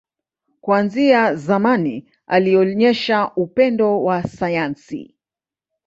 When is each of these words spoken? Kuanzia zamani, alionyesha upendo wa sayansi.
Kuanzia 0.61 1.35
zamani, 1.35 2.09
alionyesha 2.27 3.31
upendo 3.35 4.03
wa 4.03 4.23
sayansi. 4.23 5.15